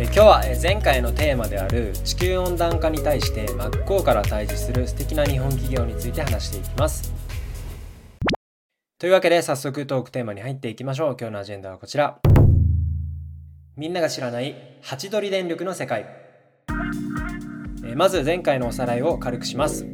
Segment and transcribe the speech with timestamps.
[0.00, 7.12] え今日は前回のテーマである地球温暖化に対して真っ向から対峙する素敵な日本企業について話していきます。
[9.00, 11.16] というわけで早速トークテーマに入っていきましょう。
[11.18, 12.20] 今日のアジェンダはこちら。
[13.76, 16.06] みんなが知らないハチドリ電力の世界。
[17.96, 19.84] まず前回のおさらいを軽くします。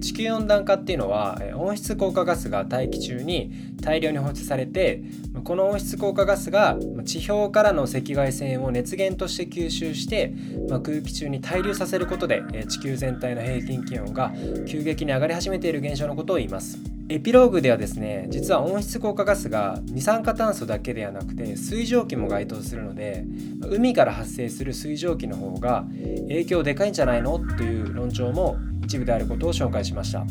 [0.00, 5.02] 地球温暖化っていうのは温室効果ガスが大気中に大量に放出されて
[5.44, 10.32] この温室効果ガスが地表からの赤外線を熱源として吸収して、
[10.70, 14.32] ま空気中に滞留させることで地球全体の平均気温が
[14.66, 16.78] 急激に上がり始めている現象のことを言います。
[17.10, 23.26] エピローグではですね実は温室効果ガスが二酸化炭素だけではなくて水蒸気も該当するので
[23.68, 25.84] 海から発生する水蒸気の方が
[26.28, 27.38] 影響でかいんじゃないの？
[27.38, 30.24] という論調も一部であることを紹介しました。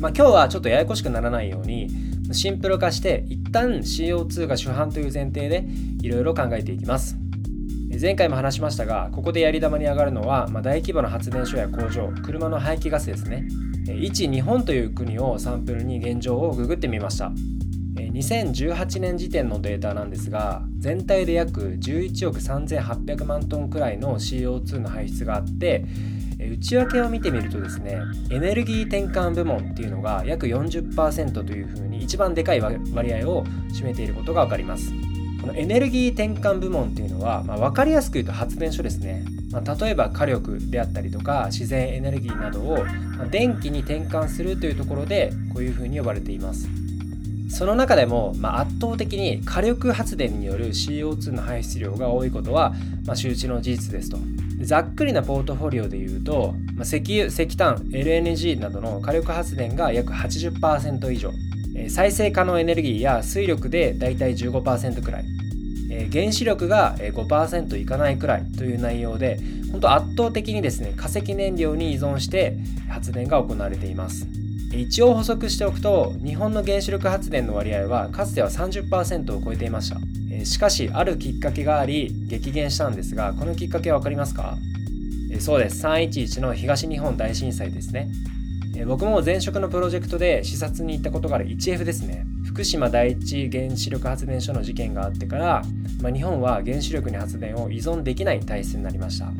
[0.00, 1.88] まあ、今日はちょっとややこしくならないように
[2.32, 5.64] シンプル化して一旦 CO2 が主犯という前提で
[6.02, 7.16] いろいろ考えていきます。
[7.98, 13.48] 前回も話しましたがここでやり玉に上がるのは、まあ、大規模な発電所や工場車の排気ガスですね。
[14.00, 17.32] 一日本という国をサンプルに現状をググってみました。
[17.96, 25.84] 2018年時点のデータなんですが全体で約11億3800万トンくらいの CO2 の排出があって
[26.38, 27.98] 内訳を見てみるとですね
[28.30, 32.76] エネルギー転換部門っていうのが約40%というふうに一番でかい割
[33.14, 34.92] 合を占めていることが分かります。
[35.40, 42.84] このエネルギー転換部門っていうのは、まあ、分かりやすく言うと発電所ですね、まあ、例えば火力であったりとか自然エネルギーなどを、
[43.30, 46.68] 電気に転換するというところでこういうふうに呼ばれています。
[47.48, 52.74] その中でも、まあ、圧倒的に火力発電による CO2 の排出量が多いことは、
[53.06, 54.18] まあ、周知の事実ですと。
[54.60, 61.32] ざっくりなポートフォリオでいうと、まあ、石油石炭 LNG などの火力発電が約80%以上。
[61.88, 65.24] 再生可能エネルギーや水力でだいたい15%くらい。
[66.10, 69.38] 原子力が5%いかないくらいという内容で
[69.70, 72.56] 本当圧倒的にですね化石燃料に依存して
[72.88, 74.26] 発電が行われています。
[74.72, 79.98] 一応補足しておくと日本の原子力発電の割合はかつては30%を超えていました。
[80.44, 84.58] しかしあるきっかけがあり激減したんですがこのきっかけは分かりますか？
[85.40, 85.84] そうです。
[85.86, 88.08] 311の東日本大震災ですね。
[88.86, 92.26] 僕も前職のプロジェクトで視察に行ったことがある 1F ですね。
[92.44, 95.62] 福島第一原子力発電所の事件があってから、
[96.02, 99.32] まあ、日本は原子力に発電を依存できない体質になりました。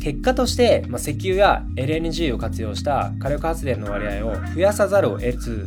[0.00, 5.66] 結果として、まあ、石油や LNG を活用した火力発電の割合を増やさざるを得ず、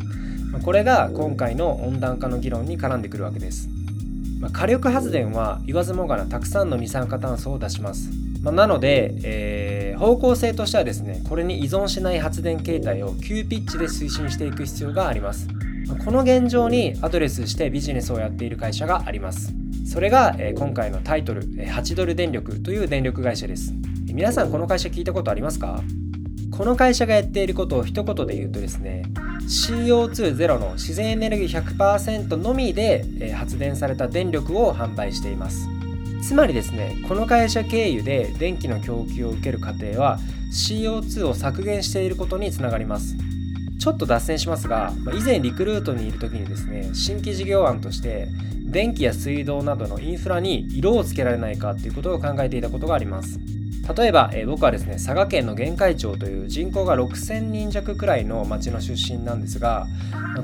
[0.52, 3.70] まあ、これが今回の温暖化の議論に絡んでくるわけです
[4.44, 8.10] まあ、火力発電は言わずもがなたくさんの二酸化炭素を出します。
[8.42, 15.48] ま、なので、えー、方向性としてはですねこれに依存しない発電形態を急ピッチで推進していく必要があります。
[16.04, 19.54] この現状にアドレスしてビジネスをやっている会社があります。
[19.86, 23.74] それが、今回のタイトル、8ドル電力という電力会社です。
[24.14, 25.82] 皆さんこの会社聞いたことありますか？
[26.52, 29.06] この会社がやっていることを一言で言うとですね
[29.42, 35.68] CO2 ゼロの自然エネルギー100%のみで発電された電力を販売しています。
[36.22, 40.20] つまりですねこの会社経由で電気の供給を受ける過程は
[40.52, 43.16] CO2 を削減していることにつながります。
[43.80, 48.28] ちょっと脱線しますが以前リクルートにいる時にですね新規事業案として
[48.64, 53.40] 電気や水道などのインフラに色をつけられないかということを考えていたことがあります。
[53.96, 59.88] 例えば、えー、僕はですね佐賀県の玄海町という人口が6000人弱くらいの町の出身なんですが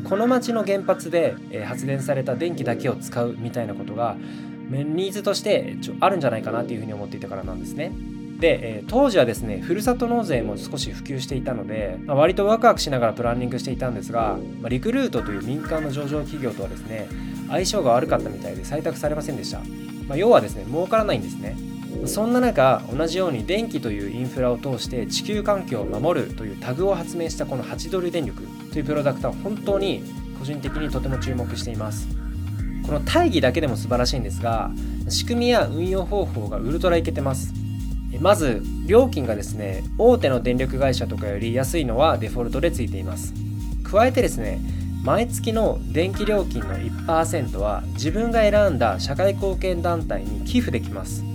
[0.04, 4.18] この町の原発で、えー、発電された電気だけを使うみたいなことが
[4.70, 7.92] ニーズとしてちょあるんじゃないかなというふうに思っていたからなんですね。
[8.40, 17.10] で、えー、当時はですねふるさと納税も少し普及していたので、まあ、割とワクワクしながらプランニングしていたんですが、まあ、リクルートという民間の上場企業とはですね
[17.50, 19.60] 相性が悪かったみたいで採択されませんでした、
[20.08, 21.58] まあ、要はですね儲からないんですね
[22.06, 28.42] そんな中同じように電気というインフラを通して地球環境を守るというタグを発明したこの8ドル電力
[28.72, 30.04] というプロダクトは本当に
[30.40, 32.08] 個人的にとても注目しています。
[32.86, 34.72] この大義だけでも素晴らしいんですが
[35.10, 37.54] 仕組みや運用方法がウルトライケてます。
[38.20, 43.34] まず料金がですね大手の電力会社とかより安いのはデフォルトでついています。
[43.84, 44.60] 加えてですね
[45.04, 51.29] 毎月の電気料金の1%は自分が選んだ社会貢献団体に寄付できます。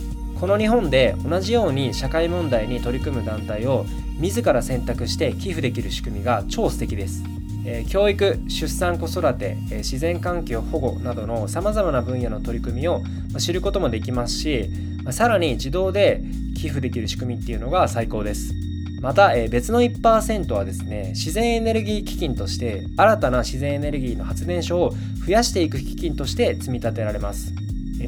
[0.44, 3.86] この日本で同じように社会問題に取り組む団体を
[4.18, 7.24] 自ら選択して寄付できる仕組みが超素敵です。
[7.64, 13.00] え教育出産子育て、え自然環境保護などのさまざまな分野の取り組みを
[13.38, 14.68] 知ることもできますし
[15.12, 16.20] さらに自動で
[16.60, 18.52] 寄付できる仕組みっていうのが最高です
[19.00, 24.94] また、え別の1%はですね自然エネルギー基金として新たな自然エネルギーの発電所を
[25.26, 27.54] 増やしていく基金として積み立てられます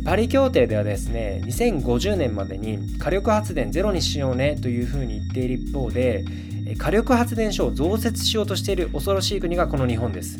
[0.04, 6.24] パリ協定ではですね2050年までに火力発電ゼロにしようねというふうに言っている一方で
[6.78, 10.38] 火力発電所を増設しようとしている恐ろしい国がこの日本です。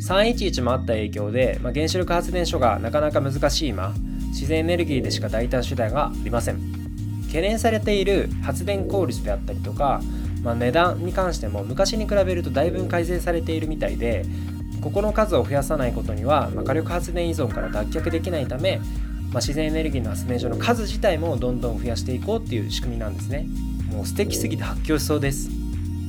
[0.00, 3.94] 311もあった影響で、まあ、原子力発電所がなかなか難しい今
[4.28, 6.60] 自然エネルギーでしか代替手段がありません。
[7.26, 10.02] 懸念されている発電効率であったりとか、
[10.42, 14.24] まあ、値段に関しても昔に比べるとだいぶ改善されているみたいで
[14.82, 23.46] ここの数を増やさないことには、まあ、火力発電依存から脱却できないため、まあ、自然エネルギーの発電所の数自体もどんどん増やしていこうっていう仕組みなんですね。
[23.92, 25.50] もう素敵すぎて発狂しそうです。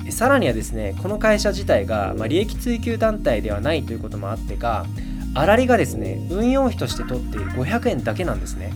[0.09, 4.85] さらにはですねこの会社自体が、まあ、利益追求団体ではないということもあってか
[5.33, 8.73] 粗利がですね運用費として取っている500円だけなんですね。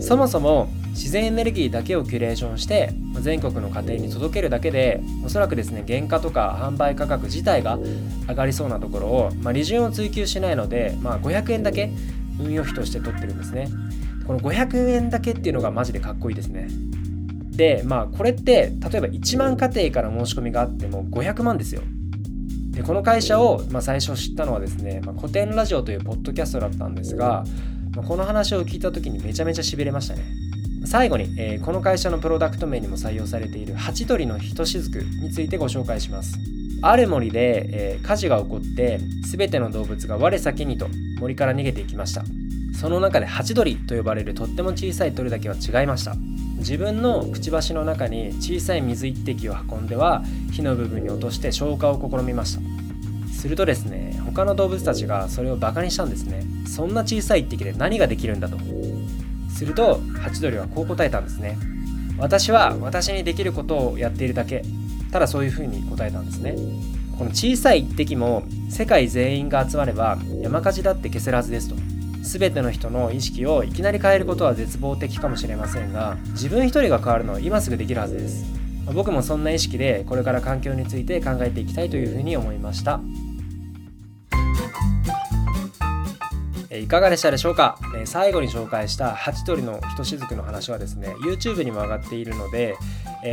[0.00, 7.78] そもそも自然エネルギーだけをキュレーションして全国の家庭に届けるだけでおそらくですね原価とか販売価格自体が
[8.28, 11.90] 上がりそうなところを、まあ、利潤を追求しないので、まあ、500円だけ
[12.38, 13.68] 運用費として取ってるんですね。
[14.26, 16.68] この500円だけっていうのがマジでかっこいいですね。
[17.50, 21.82] でまあこれって例えば1万家庭から申し込みがあっても500万ですよ。
[22.70, 27.44] でこの会社を、まあ、最初知ったのはですね、まあ、古典ラジオというポッドキャストだったんですが、
[27.94, 30.51] まあ、この話を聞いた時にめちゃめちゃしびれましたね。
[30.84, 36.38] 最後に、えー、この会社のプロダクト名にも採用されているハチドリのひとしずくについてご紹介します。
[36.82, 38.98] ある森で、えー、火事が起こって
[39.30, 40.88] 全ての動物が我先にと
[41.20, 42.24] 森から逃げていきました。
[42.78, 46.16] その中でハチドリと呼ばれるとっても小さい鳥だけは違いました。
[46.58, 52.62] 自分のくちばしの中に小さい水一滴を運んでは火の部分に落として消火を試みました。
[53.32, 56.44] するとですね他の動物たちがそれをバカにしたんですね。
[56.66, 58.56] そんな小さい一滴で何ができるんだと。
[59.62, 61.56] するとハチドリはこう答えたんですね。
[62.18, 64.64] 私は私にできることをやっているだけ。
[65.12, 66.56] ただそういうふうに答えたんですね。
[67.16, 71.76] この小さい一滴も世界全員が集まれば山火事だって消せるはずですと。
[72.22, 78.44] 全ての人の意識をいきなり変えることは絶望的かもしれませんが自分一人が変わるのは今すぐできるはずです。
[78.92, 83.00] 僕もそんな意識でこれから環境について考えていきたいというふうに思いました。
[86.82, 87.78] いかがでしたでしょうか？
[88.04, 92.76] 最後に紹介したハチドリのひとしずくの話はですね YouTube にも上がっているので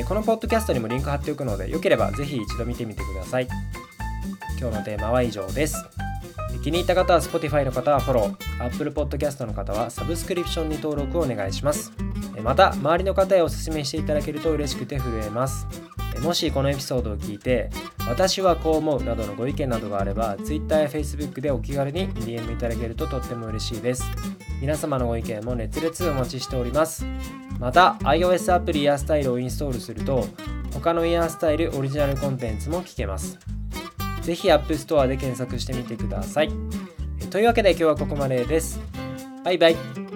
[0.08, 3.48] このポッドキャストにもリンク貼っておくのでよければぜひ一度見てみてください。
[4.60, 5.76] 今日のテーマは以上です。
[6.64, 8.66] 気に入った方は Spotify の方はフォロー。
[8.66, 11.92] Apple Podcast の方はサブスクリプションに登録をお願いします。
[12.44, 15.66] また周りの方へお勧めしていただけると嬉しくて震えます。
[16.22, 17.70] もしこのエピソードを聞いて
[18.08, 24.04] 私はこう思うなどのご意見などがあれば Twitter や Facebook でお気軽に DM いただけるととっても嬉しいです
[24.62, 27.06] 皆様のご意見も熱烈お待ちしております
[27.60, 30.26] また iOS アプリやスタイルをインストールすると
[30.74, 33.40] 他のイヤースタイルオリジナルコンテンツも聞けます
[34.22, 36.52] ぜひ App Store で検索してみてください。
[37.32, 38.80] というわけで今日はここまでです。
[39.44, 40.09] バイバイ。